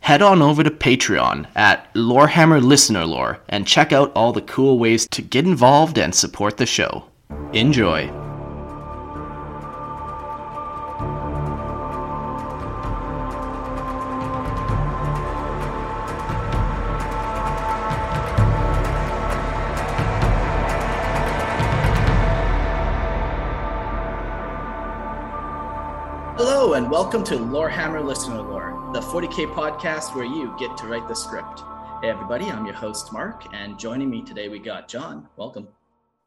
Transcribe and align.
head 0.00 0.22
on 0.22 0.40
over 0.42 0.62
to 0.62 0.70
Patreon 0.70 1.46
at 1.54 1.92
Lorehammer 1.94 2.62
Listener 2.62 3.04
Lore 3.04 3.40
and 3.48 3.66
check 3.66 3.92
out 3.92 4.12
all 4.14 4.32
the 4.32 4.42
cool 4.42 4.78
ways 4.78 5.06
to 5.08 5.22
get 5.22 5.44
involved 5.44 5.98
and 5.98 6.14
support 6.14 6.56
the 6.56 6.66
show. 6.66 7.04
Enjoy. 7.52 8.10
Hello 26.38 26.74
and 26.74 26.88
welcome 26.88 27.24
to 27.24 27.34
Lorehammer 27.34 28.04
Listener 28.04 28.40
Lore, 28.40 28.77
the 28.92 29.00
40k 29.00 29.52
podcast 29.52 30.14
where 30.14 30.24
you 30.24 30.54
get 30.58 30.74
to 30.78 30.86
write 30.86 31.06
the 31.08 31.14
script. 31.14 31.60
Hey 32.00 32.08
everybody, 32.08 32.46
I'm 32.46 32.64
your 32.64 32.74
host 32.74 33.12
Mark, 33.12 33.44
and 33.52 33.78
joining 33.78 34.08
me 34.08 34.22
today 34.22 34.48
we 34.48 34.58
got 34.58 34.88
John. 34.88 35.28
Welcome. 35.36 35.68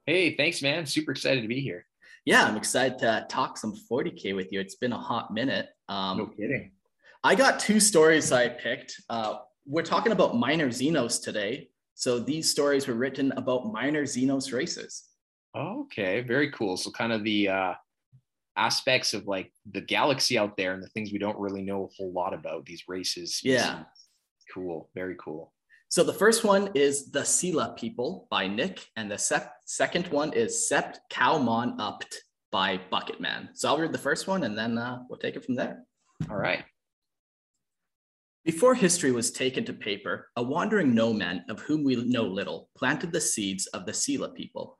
Hey, 0.05 0.35
thanks, 0.35 0.61
man. 0.61 0.85
Super 0.85 1.09
excited 1.09 1.41
to 1.41 1.47
be 1.47 1.59
here. 1.59 1.87
Yeah, 2.23 2.43
I'm 2.43 2.55
excited 2.57 2.99
to 2.99 3.25
talk 3.27 3.57
some 3.57 3.73
40k 3.91 4.35
with 4.35 4.51
you. 4.51 4.59
It's 4.59 4.75
been 4.75 4.93
a 4.93 4.97
hot 4.97 5.33
minute. 5.33 5.69
Um, 5.89 6.19
no 6.19 6.25
kidding. 6.27 6.71
I 7.23 7.33
got 7.33 7.59
two 7.59 7.79
stories 7.79 8.31
I 8.31 8.49
picked. 8.49 8.93
Uh, 9.09 9.39
we're 9.65 9.81
talking 9.81 10.11
about 10.11 10.37
minor 10.37 10.67
Xenos 10.67 11.19
today. 11.23 11.69
So 11.95 12.19
these 12.19 12.51
stories 12.51 12.87
were 12.87 12.93
written 12.93 13.31
about 13.37 13.71
minor 13.73 14.03
Xenos 14.03 14.53
races. 14.53 15.05
Okay, 15.57 16.21
very 16.21 16.51
cool. 16.51 16.77
So 16.77 16.91
kind 16.91 17.11
of 17.11 17.23
the 17.23 17.49
uh, 17.49 17.73
aspects 18.65 19.13
of 19.13 19.27
like 19.27 19.51
the 19.71 19.81
galaxy 19.81 20.37
out 20.37 20.55
there 20.57 20.73
and 20.73 20.83
the 20.83 20.89
things 20.89 21.11
we 21.11 21.19
don't 21.25 21.39
really 21.39 21.63
know 21.63 21.85
a 21.85 21.93
whole 21.95 22.13
lot 22.13 22.33
about 22.33 22.65
these 22.65 22.83
races. 22.87 23.39
Yeah. 23.43 23.83
Cool. 24.53 24.89
Very 24.93 25.15
cool. 25.19 25.53
So 25.89 26.03
the 26.03 26.13
first 26.23 26.45
one 26.45 26.69
is 26.73 27.11
The 27.11 27.25
Cyleh 27.35 27.75
People 27.75 28.27
by 28.29 28.47
Nick, 28.47 28.79
and 28.95 29.11
the 29.11 29.17
sep- 29.17 29.55
second 29.65 30.07
one 30.07 30.31
is 30.31 30.69
Sept 30.71 30.99
Kau'Mon'Upt 31.11 32.15
by 32.51 32.79
Bucketman. 32.89 33.49
So 33.53 33.67
I'll 33.67 33.77
read 33.77 33.91
the 33.91 34.07
first 34.09 34.27
one 34.27 34.43
and 34.43 34.57
then 34.57 34.77
uh, 34.77 34.99
we'll 35.09 35.19
take 35.19 35.35
it 35.35 35.45
from 35.45 35.55
there. 35.55 35.83
All 36.29 36.37
right. 36.37 36.63
Before 38.43 38.73
history 38.73 39.11
was 39.11 39.31
taken 39.31 39.63
to 39.65 39.73
paper, 39.73 40.29
a 40.35 40.43
wandering 40.43 40.95
nomad 40.95 41.43
of 41.49 41.59
whom 41.59 41.83
we 41.83 41.95
know 41.95 42.23
little 42.23 42.69
planted 42.75 43.11
the 43.11 43.21
seeds 43.21 43.67
of 43.67 43.85
the 43.85 43.91
Cyleh 43.91 44.33
people. 44.33 44.79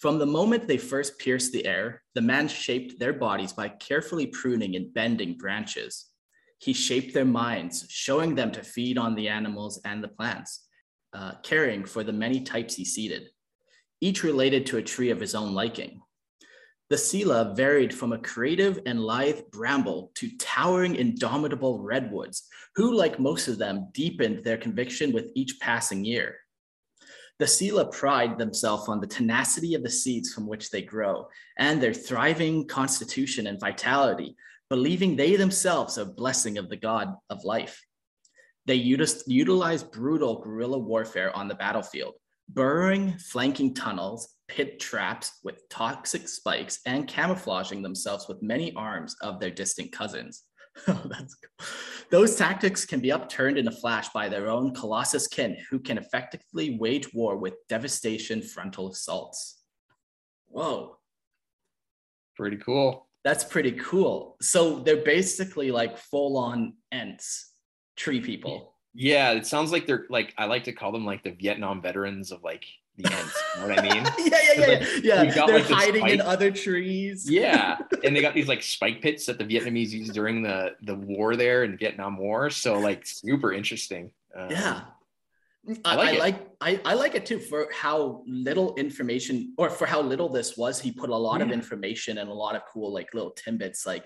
From 0.00 0.20
the 0.20 0.26
moment 0.26 0.68
they 0.68 0.76
first 0.76 1.18
pierced 1.18 1.50
the 1.50 1.66
air, 1.66 2.02
the 2.14 2.20
man 2.20 2.46
shaped 2.46 3.00
their 3.00 3.12
bodies 3.12 3.52
by 3.52 3.68
carefully 3.68 4.26
pruning 4.26 4.76
and 4.76 4.94
bending 4.94 5.36
branches. 5.36 6.06
He 6.60 6.72
shaped 6.72 7.14
their 7.14 7.24
minds, 7.24 7.84
showing 7.88 8.36
them 8.36 8.52
to 8.52 8.62
feed 8.62 8.96
on 8.96 9.16
the 9.16 9.28
animals 9.28 9.80
and 9.84 10.02
the 10.02 10.08
plants, 10.08 10.68
uh, 11.14 11.32
caring 11.42 11.84
for 11.84 12.04
the 12.04 12.12
many 12.12 12.42
types 12.42 12.76
he 12.76 12.84
seeded, 12.84 13.30
each 14.00 14.22
related 14.22 14.66
to 14.66 14.76
a 14.76 14.82
tree 14.82 15.10
of 15.10 15.18
his 15.18 15.34
own 15.34 15.52
liking. 15.52 16.00
The 16.90 16.96
Cyleh 16.96 17.56
varied 17.56 17.92
from 17.92 18.12
a 18.12 18.18
creative 18.18 18.80
and 18.86 19.04
lithe 19.04 19.50
bramble 19.50 20.12
to 20.14 20.30
towering, 20.38 20.94
indomitable 20.94 21.82
redwoods, 21.82 22.44
who, 22.76 22.94
like 22.94 23.18
most 23.18 23.48
of 23.48 23.58
them, 23.58 23.88
deepened 23.92 24.44
their 24.44 24.58
conviction 24.58 25.12
with 25.12 25.32
each 25.34 25.58
passing 25.60 26.04
year. 26.04 26.36
The 27.38 27.46
Cyleh 27.46 27.92
pride 27.92 28.36
themselves 28.36 28.88
on 28.88 29.00
the 29.00 29.06
tenacity 29.06 29.74
of 29.74 29.84
the 29.84 29.90
seeds 29.90 30.34
from 30.34 30.48
which 30.48 30.70
they 30.70 30.82
grow 30.82 31.28
and 31.56 31.80
their 31.80 31.94
thriving 31.94 32.66
constitution 32.66 33.46
and 33.46 33.60
vitality, 33.60 34.34
believing 34.68 35.14
they 35.14 35.36
themselves 35.36 35.98
are 35.98 36.02
a 36.02 36.06
blessing 36.06 36.58
of 36.58 36.68
the 36.68 36.76
God 36.76 37.14
of 37.30 37.44
life. 37.44 37.84
They 38.66 38.74
utilize 38.74 39.82
brutal 39.84 40.40
guerrilla 40.40 40.78
warfare 40.78 41.34
on 41.34 41.46
the 41.46 41.54
battlefield, 41.54 42.14
burrowing 42.48 43.16
flanking 43.18 43.72
tunnels, 43.72 44.34
pit 44.48 44.80
traps 44.80 45.38
with 45.44 45.68
toxic 45.68 46.28
spikes, 46.28 46.80
and 46.86 47.06
camouflaging 47.06 47.82
themselves 47.82 48.26
with 48.28 48.42
many 48.42 48.74
arms 48.74 49.14
of 49.22 49.38
their 49.38 49.50
distant 49.50 49.92
cousins. 49.92 50.42
Oh, 50.88 51.02
that's 51.08 51.34
cool. 51.34 51.66
Those 52.10 52.36
tactics 52.36 52.86
can 52.86 53.00
be 53.00 53.12
upturned 53.12 53.58
in 53.58 53.68
a 53.68 53.72
flash 53.72 54.08
by 54.10 54.28
their 54.28 54.48
own 54.48 54.74
Colossus 54.74 55.26
kin, 55.26 55.56
who 55.70 55.78
can 55.78 55.98
effectively 55.98 56.78
wage 56.78 57.12
war 57.12 57.36
with 57.36 57.54
devastation 57.68 58.40
frontal 58.40 58.90
assaults. 58.90 59.62
Whoa, 60.46 60.96
Pretty 62.36 62.56
cool. 62.56 63.08
that's 63.24 63.44
pretty 63.44 63.72
cool. 63.72 64.36
So 64.40 64.78
they're 64.78 65.04
basically 65.04 65.70
like 65.70 65.98
full 65.98 66.38
on 66.38 66.74
Ents, 66.92 67.52
tree 67.96 68.20
people. 68.20 68.74
Yeah, 68.94 69.32
it 69.32 69.46
sounds 69.46 69.70
like 69.72 69.86
they're 69.86 70.06
like 70.08 70.32
I 70.38 70.46
like 70.46 70.64
to 70.64 70.72
call 70.72 70.92
them 70.92 71.04
like 71.04 71.22
the 71.22 71.32
Vietnam 71.32 71.82
veterans 71.82 72.32
of 72.32 72.42
like 72.42 72.64
the 72.98 73.12
Ents. 73.12 73.42
you 73.54 73.60
know 73.62 73.68
what 73.68 73.78
I 73.78 73.82
mean? 73.82 74.04
yeah, 74.18 74.38
yeah, 74.42 74.52
yeah, 74.54 74.86
yeah. 75.02 75.22
yeah. 75.22 75.34
Got, 75.34 75.46
They're 75.48 75.58
like, 75.60 75.68
hiding 75.68 76.08
in 76.08 76.20
other 76.20 76.50
trees. 76.50 77.30
Yeah, 77.30 77.78
and 78.04 78.14
they 78.14 78.20
got 78.20 78.34
these 78.34 78.48
like 78.48 78.62
spike 78.62 79.00
pits 79.00 79.26
that 79.26 79.38
the 79.38 79.44
Vietnamese 79.44 79.90
used 79.90 80.12
during 80.12 80.42
the 80.42 80.74
the 80.82 80.94
war 80.94 81.36
there 81.36 81.64
in 81.64 81.72
the 81.72 81.76
Vietnam 81.76 82.16
War. 82.18 82.50
So 82.50 82.78
like 82.78 83.06
super 83.06 83.52
interesting. 83.52 84.10
Um, 84.36 84.50
Yeah. 84.50 84.80
I, 85.84 85.92
I 85.92 85.96
like 85.96 86.08
I 86.08 86.12
it. 86.12 86.18
like 86.18 86.48
I, 86.62 86.80
I 86.86 86.94
like 86.94 87.14
it 87.14 87.26
too 87.26 87.38
for 87.38 87.68
how 87.74 88.22
little 88.26 88.74
information 88.76 89.52
or 89.58 89.68
for 89.68 89.86
how 89.86 90.00
little 90.00 90.30
this 90.30 90.56
was. 90.56 90.80
He 90.80 90.90
put 90.92 91.10
a 91.10 91.16
lot 91.16 91.42
of 91.42 91.50
information 91.50 92.18
and 92.18 92.30
a 92.30 92.32
lot 92.32 92.56
of 92.56 92.62
cool 92.72 92.90
like 92.90 93.12
little 93.12 93.32
tidbits. 93.32 93.84
Like 93.84 94.04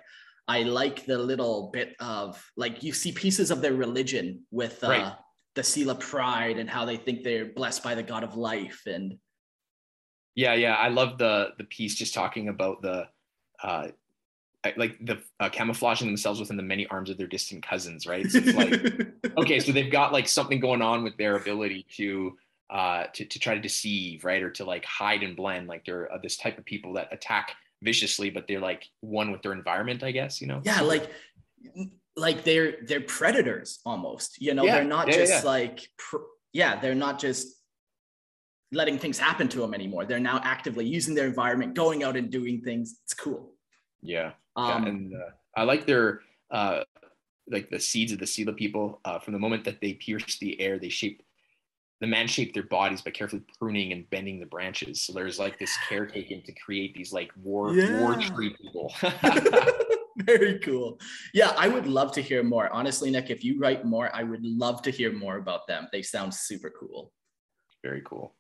I 0.49 0.65
like 0.65 1.07
the 1.07 1.17
little 1.17 1.71
bit 1.73 1.95
of 2.01 2.45
like 2.57 2.83
you 2.83 2.93
see 2.93 3.13
pieces 3.13 3.53
of 3.53 3.61
their 3.61 3.75
religion 3.75 4.43
with 4.51 4.83
uh, 4.83 4.89
Right. 4.89 5.13
The 5.55 5.63
Cyleh 5.63 5.99
pride 6.01 6.59
and 6.59 6.69
how 6.69 6.85
they 6.85 6.97
think 6.97 7.23
they're 7.23 7.47
blessed 7.47 7.83
by 7.83 7.95
the 7.95 8.03
God 8.03 8.25
of 8.25 8.37
life 8.37 8.83
and 8.87 9.19
Yeah, 10.35 10.55
yeah, 10.55 10.75
I 10.75 10.89
love 10.89 11.19
the 11.19 11.51
the 11.59 11.65
piece 11.65 11.95
just 11.95 12.15
talking 12.15 12.49
about 12.49 12.83
the 12.83 13.09
uh 13.63 13.89
like 14.77 14.97
the 15.05 15.19
uh, 15.41 15.49
camouflaging 15.49 16.07
themselves 16.07 16.39
within 16.39 16.57
the 16.57 16.63
many 16.63 16.87
arms 16.87 17.11
of 17.11 17.19
their 17.19 17.27
distant 17.27 17.67
cousins, 17.67 18.07
right? 18.07 18.31
So 18.31 18.39
it's 18.39 18.55
like 18.55 19.37
okay, 19.39 19.59
so 19.59 19.73
they've 19.73 19.91
got 19.91 20.13
like 20.13 20.29
something 20.29 20.61
going 20.61 20.83
on 20.83 21.03
with 21.03 21.17
their 21.17 21.37
ability 21.37 21.85
to 21.97 22.37
uh 22.71 23.05
to, 23.13 23.25
to 23.25 23.39
try 23.39 23.55
to 23.55 23.61
deceive, 23.61 24.25
right? 24.25 24.43
Or 24.43 24.51
to 24.53 24.65
like 24.65 24.85
hide 24.85 25.23
and 25.23 25.37
blend. 25.37 25.67
Like 25.67 25.85
they're 25.85 26.11
uh, 26.13 26.19
this 26.23 26.37
type 26.37 26.59
of 26.59 26.65
people 26.65 26.93
that 26.95 27.13
attack 27.13 27.55
viciously, 27.83 28.31
but 28.31 28.47
they're 28.47 28.61
like 28.61 28.89
one 29.01 29.33
with 29.33 29.43
their 29.43 29.53
environment, 29.53 30.03
I 30.03 30.13
guess, 30.13 30.41
you 30.41 30.47
know? 30.47 30.61
yeah 30.65 30.81
like 30.81 31.11
like 32.17 32.45
they're 32.45 32.77
they're 32.87 33.01
predators 33.01 33.81
almost 33.87 34.41
you 34.41 34.55
know 34.55 34.65
Yeah, 34.65 34.75
they're 34.77 34.85
not 34.85 35.09
yeah, 35.09 35.17
just 35.17 35.33
yeah. 35.45 35.51
like 35.51 35.89
pr- 35.99 36.17
yeah 36.53 36.79
they're 36.81 36.95
not 36.95 37.19
just 37.19 37.47
letting 38.71 38.99
things 38.99 39.19
happen 39.19 39.49
to 39.49 39.59
them 39.61 39.73
anymore 39.75 40.05
they're 40.05 40.21
now 40.21 40.41
actively 40.45 40.85
using 40.87 41.15
their 41.15 41.27
environment 41.27 41.75
going 41.75 42.03
out 42.03 42.17
and 42.17 42.31
doing 42.31 42.61
things 42.63 43.01
it's 43.05 43.15
cool 43.15 43.55
Yeah. 44.03 44.33
um 44.57 44.87
and 44.87 45.15
uh, 45.15 45.31
I 45.57 45.65
like 45.65 45.87
their 45.87 46.21
uh, 46.51 46.85
like 47.51 47.71
the 47.71 47.81
seeds 47.81 48.13
of 48.13 48.19
the 48.19 48.25
Cyleh 48.25 48.57
people. 48.57 49.01
Uh, 49.05 49.19
from 49.19 49.33
the 49.33 49.39
moment 49.39 49.65
that 49.65 49.81
they 49.81 49.95
pierce 49.95 50.39
the 50.39 50.59
air, 50.61 50.79
they 50.79 50.89
shape 50.89 51.23
the 52.01 52.07
man 52.07 52.27
shaped 52.27 52.55
their 52.55 52.63
bodies 52.65 53.03
by 53.03 53.11
carefully 53.11 53.43
pruning 53.59 53.93
and 53.93 54.09
bending 54.11 54.41
the 54.41 54.47
branches. 54.47 55.03
So 55.03 55.13
there's 55.13 55.39
like 55.39 55.59
this 55.59 55.77
care 55.89 56.07
taken 56.07 56.43
to 56.43 56.53
create 56.53 56.95
these 56.95 57.13
like 57.13 57.31
war 57.43 57.67
war 57.75 58.15
tree 58.17 58.57
people. 58.61 58.93
very 60.27 60.59
cool 60.59 60.99
yeah 61.33 61.53
i 61.57 61.69
would 61.69 61.87
love 61.87 62.13
to 62.13 62.21
hear 62.21 62.43
more 62.43 62.69
honestly 62.71 63.11
nick 63.11 63.31
if 63.31 63.43
you 63.43 63.59
write 63.59 63.85
more 63.85 64.11
i 64.15 64.23
would 64.23 64.45
love 64.45 64.83
to 64.83 64.91
hear 64.91 65.13
more 65.13 65.39
about 65.39 65.67
them 65.67 65.89
they 65.93 66.03
sound 66.03 66.33
super 66.33 66.71
cool 66.79 67.13
Very 67.83 68.03
cool. 68.03 68.35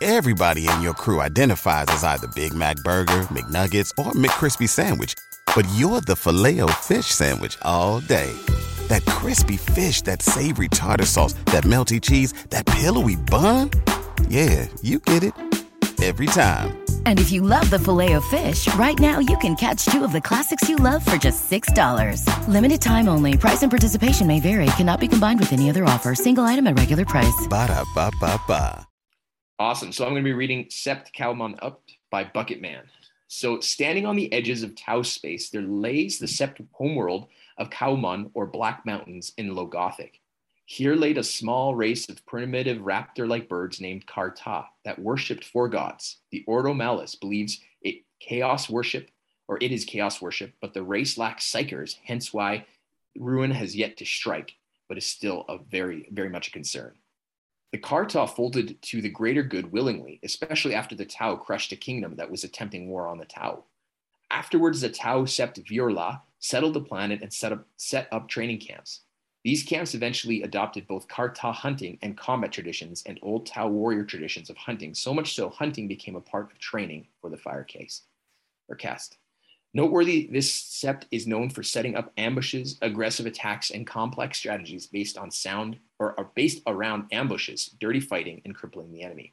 Everybody 0.00 0.68
in 0.68 0.80
your 0.80 0.94
crew 0.94 1.20
identifies 1.20 1.86
as 1.88 2.04
either 2.04 2.28
Big 2.28 2.54
Mac 2.54 2.76
Burger, 2.84 3.26
McNuggets, 3.32 3.90
or 3.98 4.12
McCrispy 4.12 4.68
Sandwich. 4.68 5.14
But 5.54 5.66
you're 5.74 6.00
the 6.00 6.14
filet 6.14 6.60
fish 6.74 7.06
Sandwich 7.06 7.58
all 7.62 8.00
day. 8.00 8.32
That 8.88 9.04
crispy 9.06 9.56
fish, 9.56 10.02
that 10.02 10.22
savory 10.22 10.68
tartar 10.68 11.04
sauce, 11.04 11.32
that 11.46 11.64
melty 11.64 12.00
cheese, 12.00 12.32
that 12.50 12.64
pillowy 12.66 13.16
bun. 13.16 13.70
Yeah, 14.28 14.68
you 14.82 15.00
get 15.00 15.24
it. 15.24 15.34
Every 16.00 16.26
time. 16.26 16.87
And 17.08 17.18
if 17.18 17.32
you 17.32 17.40
love 17.40 17.70
the 17.70 17.78
filet 17.78 18.12
of 18.12 18.24
fish, 18.26 18.68
right 18.74 18.98
now 18.98 19.18
you 19.18 19.38
can 19.38 19.56
catch 19.56 19.86
two 19.86 20.04
of 20.04 20.12
the 20.12 20.20
classics 20.20 20.68
you 20.68 20.76
love 20.76 21.02
for 21.02 21.16
just 21.16 21.50
$6. 21.50 22.22
Limited 22.46 22.82
time 22.82 23.08
only. 23.08 23.34
Price 23.34 23.62
and 23.62 23.72
participation 23.72 24.26
may 24.26 24.40
vary. 24.40 24.66
Cannot 24.76 25.00
be 25.00 25.08
combined 25.08 25.40
with 25.40 25.54
any 25.54 25.70
other 25.70 25.86
offer. 25.86 26.14
Single 26.14 26.44
item 26.44 26.66
at 26.66 26.78
regular 26.78 27.06
price. 27.06 27.46
Ba-da-ba-ba-ba. 27.48 28.86
Awesome. 29.58 29.90
So 29.90 30.04
I'm 30.04 30.12
going 30.12 30.22
to 30.22 30.28
be 30.28 30.34
reading 30.34 30.66
Sept 30.66 31.14
Kau'Mon'Upt 31.16 31.96
by 32.10 32.24
Bucket 32.24 32.60
Man. 32.60 32.82
So 33.26 33.58
standing 33.60 34.04
on 34.04 34.14
the 34.14 34.30
edges 34.30 34.62
of 34.62 34.76
Tau 34.76 35.00
space, 35.00 35.48
there 35.48 35.62
lays 35.62 36.18
the 36.18 36.26
Sept 36.26 36.62
homeworld 36.72 37.28
of 37.56 37.70
Kauman 37.70 38.32
or 38.34 38.44
Black 38.44 38.84
Mountains 38.84 39.32
in 39.38 39.54
Low 39.54 39.64
Gothic. 39.64 40.20
Here 40.70 40.96
laid 40.96 41.16
a 41.16 41.24
small 41.24 41.74
race 41.74 42.10
of 42.10 42.26
primitive 42.26 42.82
raptor-like 42.82 43.48
birds 43.48 43.80
named 43.80 44.04
Karta 44.04 44.66
that 44.84 44.98
worshipped 44.98 45.42
four 45.42 45.66
gods. 45.66 46.18
The 46.30 46.44
Ordo 46.46 46.74
Malus 46.74 47.14
believes 47.14 47.62
it 47.80 48.02
chaos 48.20 48.68
worship, 48.68 49.10
or 49.48 49.56
it 49.62 49.72
is 49.72 49.86
chaos 49.86 50.20
worship, 50.20 50.52
but 50.60 50.74
the 50.74 50.82
race 50.82 51.16
lacks 51.16 51.50
psykers, 51.50 51.96
hence 52.04 52.34
why 52.34 52.66
ruin 53.16 53.50
has 53.50 53.74
yet 53.74 53.96
to 53.96 54.04
strike, 54.04 54.56
but 54.90 54.98
is 54.98 55.06
still 55.06 55.46
a 55.48 55.56
very, 55.56 56.06
very 56.12 56.28
much 56.28 56.48
a 56.48 56.50
concern. 56.50 56.92
The 57.72 57.78
Karta 57.78 58.26
folded 58.26 58.82
to 58.82 59.00
the 59.00 59.08
greater 59.08 59.42
good 59.42 59.72
willingly, 59.72 60.20
especially 60.22 60.74
after 60.74 60.94
the 60.94 61.06
Tau 61.06 61.36
crushed 61.36 61.72
a 61.72 61.76
kingdom 61.76 62.16
that 62.16 62.30
was 62.30 62.44
attempting 62.44 62.90
war 62.90 63.08
on 63.08 63.16
the 63.16 63.24
Tau. 63.24 63.64
Afterwards, 64.30 64.82
the 64.82 64.90
Tau 64.90 65.22
Sept 65.22 65.64
Viorla 65.66 66.20
settled 66.40 66.74
the 66.74 66.82
planet 66.82 67.22
and 67.22 67.32
set 67.32 67.52
up, 67.52 67.66
set 67.78 68.06
up 68.12 68.28
training 68.28 68.60
camps. 68.60 69.00
These 69.48 69.62
camps 69.62 69.94
eventually 69.94 70.42
adopted 70.42 70.86
both 70.86 71.08
Karta 71.08 71.50
hunting 71.50 71.96
and 72.02 72.18
combat 72.18 72.52
traditions 72.52 73.02
and 73.06 73.18
old 73.22 73.46
Tau 73.46 73.66
warrior 73.66 74.04
traditions 74.04 74.50
of 74.50 74.58
hunting, 74.58 74.92
so 74.92 75.14
much 75.14 75.34
so 75.34 75.48
hunting 75.48 75.88
became 75.88 76.16
a 76.16 76.20
part 76.20 76.52
of 76.52 76.58
training 76.58 77.06
for 77.18 77.30
the 77.30 77.38
fire 77.38 77.64
case 77.64 78.02
or 78.68 78.76
caste. 78.76 79.16
Noteworthy, 79.72 80.28
this 80.30 80.52
sept 80.52 81.04
is 81.10 81.26
known 81.26 81.48
for 81.48 81.62
setting 81.62 81.96
up 81.96 82.12
ambushes, 82.18 82.76
aggressive 82.82 83.24
attacks, 83.24 83.70
and 83.70 83.86
complex 83.86 84.36
strategies 84.36 84.86
based 84.86 85.16
on 85.16 85.30
sound 85.30 85.78
or 85.98 86.14
are 86.20 86.30
based 86.34 86.60
around 86.66 87.06
ambushes, 87.10 87.74
dirty 87.80 88.00
fighting, 88.00 88.42
and 88.44 88.54
crippling 88.54 88.92
the 88.92 89.02
enemy. 89.02 89.32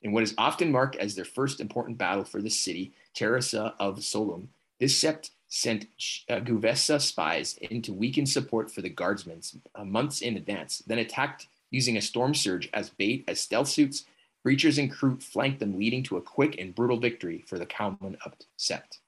In 0.00 0.12
what 0.12 0.22
is 0.22 0.34
often 0.38 0.70
marked 0.70 0.94
as 0.94 1.16
their 1.16 1.24
first 1.24 1.58
important 1.58 1.98
battle 1.98 2.22
for 2.22 2.40
the 2.40 2.50
city, 2.50 2.92
Teresa 3.14 3.74
of 3.80 4.04
Solum, 4.04 4.50
this 4.78 4.96
sept 5.02 5.30
sent 5.48 5.86
uh, 6.28 6.40
Gue'vesa 6.40 7.00
spies 7.00 7.56
in 7.58 7.82
to 7.82 7.92
weaken 7.92 8.26
support 8.26 8.70
for 8.70 8.82
the 8.82 8.88
guardsmen 8.88 9.40
uh, 9.74 9.84
months 9.84 10.20
in 10.20 10.36
advance, 10.36 10.78
then 10.86 10.98
attacked 10.98 11.46
using 11.70 11.96
a 11.96 12.00
storm 12.02 12.34
surge 12.34 12.68
as 12.74 12.90
bait 12.90 13.24
as 13.28 13.40
stealth 13.40 13.68
suits. 13.68 14.04
Breachers 14.46 14.78
and 14.78 14.90
crew 14.92 15.18
flanked 15.18 15.58
them, 15.58 15.76
leading 15.76 16.04
to 16.04 16.16
a 16.16 16.20
quick 16.22 16.56
and 16.60 16.72
brutal 16.74 16.98
victory 16.98 17.42
for 17.48 17.58
the 17.58 17.66
Kau'Mon'Upt 17.66 18.46
sept. 18.58 18.98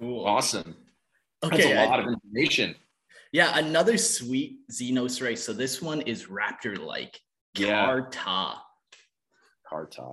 Cool. 0.00 0.24
Awesome. 0.24 0.76
Okay. 1.44 1.56
That's 1.56 1.66
a 1.66 1.86
lot 1.90 2.00
I- 2.00 2.02
of 2.02 2.08
information. 2.08 2.74
yeah, 3.32 3.56
another 3.58 3.96
sweet 3.96 4.58
Xenos 4.72 5.22
race. 5.22 5.44
So 5.44 5.52
this 5.52 5.80
one 5.80 6.00
is 6.02 6.26
raptor-like. 6.26 7.20
Yeah. 7.56 7.84
Karta. 7.86 8.54
Karta. 9.68 10.12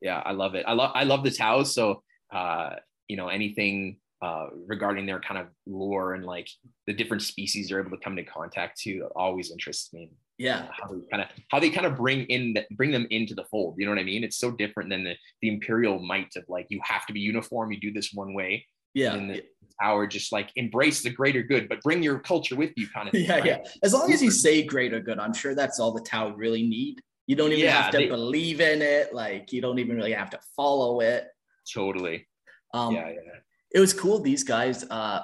Yeah, 0.00 0.22
I 0.24 0.32
love 0.32 0.54
it. 0.54 0.64
I 0.68 0.72
love 0.74 0.92
I 0.94 1.04
love 1.04 1.24
the 1.24 1.30
Taos. 1.30 1.74
So 1.74 2.02
uh, 2.30 2.76
you 3.08 3.16
know, 3.16 3.28
anything 3.28 3.96
uh 4.22 4.46
regarding 4.66 5.04
their 5.04 5.20
kind 5.20 5.38
of 5.38 5.46
lore 5.66 6.14
and 6.14 6.24
like 6.24 6.48
the 6.86 6.92
different 6.94 7.22
species 7.22 7.68
they're 7.68 7.80
able 7.80 7.90
to 7.90 8.02
come 8.02 8.18
into 8.18 8.30
contact 8.30 8.80
to 8.80 9.06
always 9.14 9.50
interests 9.50 9.92
me. 9.92 10.10
Yeah. 10.38 10.66
How 10.70 10.88
they 10.88 11.00
kind 11.10 11.22
of 11.22 11.28
how 11.50 11.60
they 11.60 11.70
kind 11.70 11.86
of 11.86 11.96
bring 11.96 12.24
in 12.26 12.54
the, 12.54 12.64
bring 12.72 12.90
them 12.90 13.06
into 13.10 13.34
the 13.34 13.44
fold. 13.50 13.74
You 13.78 13.84
know 13.86 13.92
what 13.92 14.00
I 14.00 14.04
mean? 14.04 14.24
It's 14.24 14.38
so 14.38 14.50
different 14.50 14.88
than 14.90 15.04
the 15.04 15.14
the 15.42 15.48
imperial 15.48 15.98
might 15.98 16.34
of 16.36 16.44
like 16.48 16.66
you 16.70 16.80
have 16.82 17.04
to 17.06 17.12
be 17.12 17.20
uniform, 17.20 17.72
you 17.72 17.80
do 17.80 17.92
this 17.92 18.10
one 18.14 18.32
way. 18.34 18.66
Yeah. 18.94 19.14
And 19.14 19.30
the 19.30 19.42
Tau 19.82 20.06
just 20.06 20.32
like 20.32 20.50
embrace 20.56 21.02
the 21.02 21.10
greater 21.10 21.42
good, 21.42 21.68
but 21.68 21.82
bring 21.82 22.02
your 22.02 22.18
culture 22.18 22.56
with 22.56 22.72
you 22.76 22.86
kind 22.88 23.08
of 23.08 23.12
thing, 23.12 23.26
Yeah, 23.26 23.34
right? 23.34 23.44
yeah. 23.44 23.58
As 23.82 23.92
long 23.92 24.10
as 24.12 24.22
you 24.22 24.30
say 24.30 24.62
greater 24.62 25.00
good, 25.00 25.18
I'm 25.18 25.34
sure 25.34 25.54
that's 25.54 25.78
all 25.78 25.92
the 25.92 26.00
Tau 26.00 26.30
really 26.30 26.62
need. 26.66 27.00
You 27.26 27.36
don't 27.36 27.52
even 27.52 27.64
Yeah, 27.64 27.82
have 27.82 27.90
to 27.92 27.98
they- 27.98 28.06
believe 28.08 28.62
in 28.62 28.80
it. 28.80 29.14
Like 29.14 29.52
you 29.52 29.60
don't 29.60 29.78
even 29.78 29.96
really 29.96 30.12
have 30.12 30.30
to 30.30 30.40
follow 30.56 31.00
it. 31.00 31.26
Totally. 31.74 32.26
Um, 32.72 32.94
yeah, 32.94 33.08
yeah. 33.10 33.40
It 33.72 33.80
was 33.80 33.92
cool. 33.92 34.20
These 34.20 34.44
guys, 34.44 34.84
uh, 34.84 35.22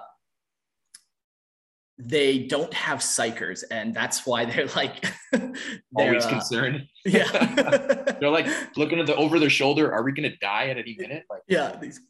they 1.98 2.38
don't 2.40 2.72
have 2.74 2.98
psykers, 2.98 3.64
and 3.70 3.94
that's 3.94 4.26
why 4.26 4.44
they're 4.44 4.66
like 4.68 5.04
they're, 5.32 5.52
Always 5.94 6.24
uh, 6.24 6.30
concerned. 6.30 6.86
Yeah. 7.04 7.24
They're 8.20 8.30
like 8.30 8.46
looking 8.76 8.98
at 9.00 9.06
the 9.06 9.16
over 9.16 9.38
their 9.38 9.50
shoulder. 9.50 9.92
Are 9.92 10.02
we 10.02 10.12
gonna 10.12 10.36
die 10.40 10.68
at 10.68 10.78
any 10.78 10.96
minute? 10.98 11.24
Like 11.30 11.42
yeah. 11.48 11.76
These 11.80 12.00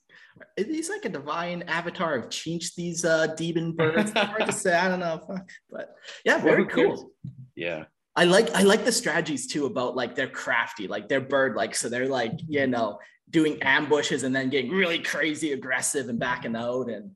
are 0.59 0.65
these 0.65 0.89
like 0.89 1.05
a 1.05 1.09
divine 1.09 1.63
avatar 1.63 2.15
of 2.15 2.29
Tzeentch, 2.29 2.75
these 2.75 3.05
uh 3.05 3.29
demon 3.29 3.73
birds. 3.73 4.13
Hard 4.13 4.47
to 4.47 4.53
say. 4.53 4.75
I 4.75 4.89
don't 4.89 5.01
know. 5.01 5.21
Fuck. 5.27 5.51
But 5.71 5.95
yeah, 6.25 6.39
very 6.39 6.67
cool. 6.67 7.11
yeah. 7.55 7.85
I 8.15 8.25
like 8.25 8.51
I 8.51 8.63
like 8.63 8.85
the 8.85 8.93
strategies 8.93 9.47
too 9.47 9.67
about 9.67 9.97
like 9.97 10.15
they're 10.15 10.29
crafty, 10.29 10.87
like 10.87 11.09
they're 11.09 11.21
bird 11.21 11.57
like, 11.57 11.75
so 11.75 11.89
they're 11.89 12.09
like 12.09 12.33
you 12.47 12.67
know 12.67 12.99
doing 13.31 13.63
ambushes 13.63 14.23
and 14.25 14.35
then 14.35 14.51
getting 14.51 14.71
really 14.71 14.99
crazy 14.99 15.53
aggressive 15.53 16.09
and 16.09 16.19
backing 16.19 16.57
out 16.57 16.89
and 16.89 17.13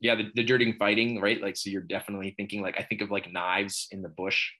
Yeah, 0.00 0.16
the, 0.16 0.30
the 0.34 0.44
dirty 0.44 0.72
fighting, 0.72 1.20
right? 1.20 1.40
Like 1.40 1.56
so 1.56 1.70
you're 1.70 1.82
definitely 1.82 2.34
thinking 2.36 2.62
like 2.62 2.76
I 2.78 2.82
think 2.82 3.00
of 3.00 3.10
like 3.10 3.32
knives 3.32 3.88
in 3.90 4.02
the 4.02 4.08
bush. 4.08 4.50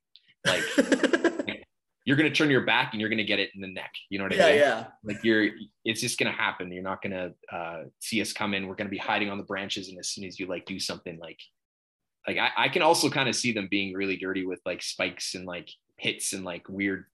Like 0.46 0.64
you're 2.04 2.16
gonna 2.16 2.30
turn 2.30 2.50
your 2.50 2.64
back 2.64 2.92
and 2.92 3.00
you're 3.00 3.10
gonna 3.10 3.24
get 3.24 3.40
it 3.40 3.50
in 3.54 3.60
the 3.60 3.68
neck. 3.68 3.92
You 4.10 4.18
know 4.18 4.24
what 4.24 4.32
I 4.32 4.36
yeah 4.36 4.46
mean? 4.46 4.58
yeah 4.58 4.86
Like 5.02 5.18
you're 5.22 5.48
it's 5.84 6.00
just 6.00 6.18
gonna 6.18 6.32
happen. 6.32 6.70
You're 6.72 6.82
not 6.82 7.02
gonna 7.02 7.30
uh 7.52 7.84
see 8.00 8.20
us 8.20 8.32
come 8.32 8.54
in. 8.54 8.66
We're 8.66 8.74
gonna 8.74 8.90
be 8.90 8.98
hiding 8.98 9.30
on 9.30 9.38
the 9.38 9.44
branches, 9.44 9.88
and 9.88 9.98
as 9.98 10.08
soon 10.08 10.24
as 10.24 10.38
you 10.38 10.46
like 10.46 10.66
do 10.66 10.78
something 10.78 11.18
like 11.18 11.40
like 12.26 12.38
I, 12.38 12.50
I 12.56 12.68
can 12.68 12.82
also 12.82 13.10
kind 13.10 13.28
of 13.28 13.34
see 13.36 13.52
them 13.52 13.68
being 13.70 13.94
really 13.94 14.16
dirty 14.16 14.46
with 14.46 14.60
like 14.64 14.82
spikes 14.82 15.34
and 15.34 15.46
like 15.46 15.68
pits 15.98 16.32
and 16.32 16.44
like 16.44 16.68
weird 16.68 17.04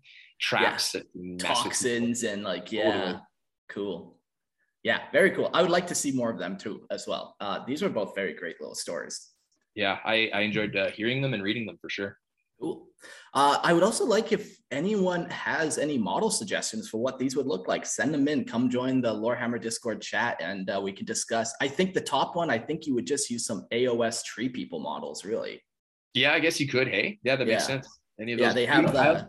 traps 0.41 0.93
that 0.93 1.13
people. 1.13 1.37
toxins 1.39 2.23
and 2.25 2.43
like 2.43 2.73
yeah 2.73 3.19
cool 3.69 4.17
yeah 4.83 5.01
very 5.13 5.31
cool 5.31 5.51
I 5.53 5.61
would 5.63 5.71
like 5.71 5.87
to 5.89 5.95
see 5.95 6.13
more 6.13 6.31
of 6.31 6.39
them 6.39 6.57
too 6.57 6.87
as 6.91 7.07
well. 7.07 7.37
Uh, 7.41 7.65
these 7.67 7.83
were 7.83 7.91
both 7.91 8.15
very 8.15 8.35
great 8.35 8.61
little 8.61 8.75
stories. 8.75 9.29
Yeah, 9.75 9.99
I, 10.05 10.31
I 10.35 10.41
enjoyed 10.41 10.75
uh, 10.75 10.91
hearing 10.91 11.23
them 11.23 11.33
and 11.35 11.43
reading 11.43 11.65
them 11.67 11.79
for 11.81 11.89
sure. 11.89 12.17
Cool. 12.61 12.89
Uh, 13.33 13.59
I 13.63 13.73
would 13.73 13.83
also 13.85 14.05
like 14.05 14.33
if 14.33 14.59
anyone 14.71 15.31
has 15.31 15.79
any 15.79 15.97
model 15.97 16.31
suggestions 16.31 16.89
for 16.89 16.99
what 16.99 17.19
these 17.19 17.37
would 17.37 17.47
look 17.47 17.69
like, 17.69 17.87
send 17.87 18.13
them 18.13 18.27
in. 18.27 18.45
Come 18.45 18.69
join 18.69 19.01
the 19.01 19.15
Lorehammer 19.15 19.61
Discord 19.61 20.03
chat 20.03 20.37
and 20.41 20.69
uh, 20.69 20.81
we 20.83 20.93
can 20.93 21.07
discuss. 21.07 21.55
I 21.61 21.69
think 21.69 21.95
the 21.95 22.01
top 22.01 22.35
one, 22.35 22.51
I 22.51 22.59
think 22.59 22.87
you 22.87 22.95
would 22.95 23.07
just 23.07 23.31
use 23.31 23.47
some 23.47 23.67
AOS 23.73 24.25
tree 24.25 24.49
people 24.49 24.81
models, 24.81 25.25
really. 25.25 25.63
Yeah, 26.15 26.33
I 26.33 26.41
guess 26.41 26.59
you 26.59 26.67
could. 26.69 26.89
Hey, 26.89 27.19
yeah, 27.23 27.37
that 27.37 27.47
makes 27.47 27.63
Yeah. 27.63 27.67
sense. 27.77 28.01
Any 28.21 28.33
of 28.33 28.41
Yeah, 28.41 28.53
they 28.53 28.67
have 28.67 28.93
the 28.93 28.99
I- 28.99 29.25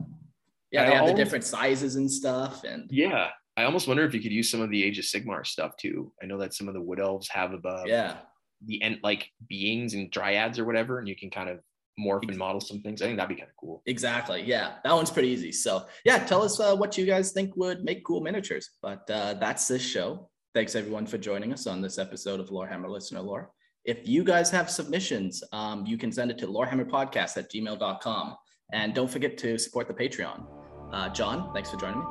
yeah 0.71 0.89
they 0.89 0.95
have 0.95 1.07
the 1.07 1.13
different 1.13 1.44
sizes 1.44 1.95
and 1.95 2.09
stuff. 2.09 2.63
And 2.63 2.89
yeah, 2.91 3.29
I 3.57 3.63
almost 3.63 3.88
wonder 3.88 4.06
if 4.06 4.13
you 4.13 4.21
could 4.21 4.31
use 4.31 4.49
some 4.49 4.61
of 4.61 4.69
the 4.69 4.83
Age 4.83 4.99
of 4.99 5.06
Sigmar 5.06 5.45
stuff 5.45 5.75
too. 5.78 6.11
I 6.21 6.25
know 6.25 6.37
that 6.40 6.54
some 6.54 6.68
of 6.68 6.73
the 6.73 6.81
Wood 6.81 6.99
Elves 6.99 7.28
have 7.30 7.54
above 7.54 7.87
yeah, 7.87 8.18
the 8.66 8.81
Ent 8.81 9.04
like 9.04 9.30
beings 9.47 9.94
and 9.94 10.11
dryads 10.11 10.59
or 10.59 10.66
whatever, 10.66 10.99
and 10.99 11.07
you 11.07 11.16
can 11.16 11.30
kind 11.30 11.49
of 11.49 11.59
morph 11.99 12.28
and 12.28 12.37
model 12.37 12.61
some 12.61 12.81
things. 12.81 13.01
I 13.01 13.06
think 13.06 13.18
that'd 13.18 13.30
be 13.30 13.40
kind 13.40 13.49
of 13.49 13.56
cool. 13.57 13.81
exactly. 13.85 14.42
Yeah, 14.44 14.75
that 14.83 14.94
one's 14.94 15.11
pretty 15.11 15.30
easy. 15.30 15.51
So 15.51 15.85
yeah, 16.06 16.19
tell 16.19 16.42
us 16.42 16.59
uh, 16.59 16.75
what 16.75 16.97
you 16.97 17.06
guys 17.06 17.31
think 17.31 17.56
would 17.56 17.83
make 17.83 18.04
cool 18.06 18.21
miniatures. 18.21 18.71
But 18.81 19.09
uh, 19.09 19.35
that's 19.35 19.68
this 19.68 19.81
show. 19.81 20.30
Thanks 20.54 20.75
everyone 20.75 21.06
for 21.06 21.18
joining 21.18 21.54
us 21.54 21.68
on 21.68 21.81
this 21.81 21.97
episode 21.97 22.40
of 22.40 22.49
Lorehammer 22.49 22.90
Listener 22.90 23.21
Lore. 23.21 23.51
If 23.85 24.07
you 24.07 24.23
guys 24.23 24.51
have 24.51 24.69
submissions, 24.69 25.44
um, 25.54 25.85
you 25.85 25.97
can 25.97 26.11
send 26.11 26.30
it 26.30 26.37
to 26.40 26.47
lorehammerpodcast 26.47 27.37
at 27.37 27.51
gmail.com. 27.51 28.35
And 28.73 28.94
don't 28.94 29.09
forget 29.09 29.37
to 29.40 29.57
support 29.57 29.87
the 29.87 29.94
Patreon. 29.94 30.60
Uh, 30.92 31.10
John, 31.10 31.50
thanks 31.54 31.69
for 31.71 31.78
joining 31.78 32.00
me. 32.00 32.06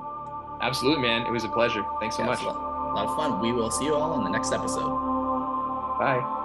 Absolutely, 0.63 1.03
man. 1.03 1.23
It 1.27 1.31
was 1.31 1.45
a 1.45 1.49
pleasure. 1.49 1.83
Thanks 2.01 2.17
so 2.17 2.23
Yeah, 2.23 2.29
much. 2.29 2.43
A 2.43 2.47
lot 2.47 3.07
of 3.07 3.17
fun. 3.17 3.41
We 3.41 3.53
will 3.53 3.71
see 3.71 3.85
you 3.87 3.95
all 3.95 4.13
on 4.13 4.25
the 4.25 4.31
next 4.31 4.53
episode. 4.53 4.91
Bye. 5.99 6.37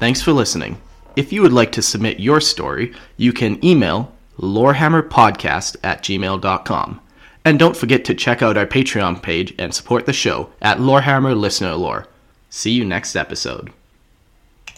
Thanks 0.00 0.22
for 0.22 0.32
listening. 0.32 0.80
If 1.14 1.30
you 1.30 1.42
would 1.42 1.52
like 1.52 1.72
to 1.72 1.82
submit 1.82 2.20
your 2.20 2.40
story, 2.40 2.94
you 3.18 3.34
can 3.34 3.62
email 3.62 4.12
lorehammerpodcast 4.38 5.76
at 5.84 6.02
gmail.com. 6.02 7.00
And 7.44 7.58
don't 7.58 7.76
forget 7.76 8.06
to 8.06 8.14
check 8.14 8.40
out 8.40 8.56
our 8.56 8.66
Patreon 8.66 9.22
page 9.22 9.54
and 9.58 9.74
support 9.74 10.06
the 10.06 10.14
show 10.14 10.48
at 10.62 10.78
Lorehammer 10.78 11.38
Listener 11.38 11.74
Lore. 11.74 12.06
See 12.48 12.70
you 12.70 12.84
next 12.84 13.14
episode. 13.14 13.72